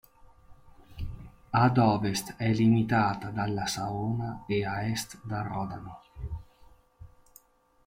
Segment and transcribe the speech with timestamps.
[1.63, 5.95] Ad ovest à limitata dalla Saona e ad est dal Rodano.